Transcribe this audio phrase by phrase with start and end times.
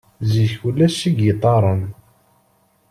[0.31, 1.81] Zik ulac igiṭaren.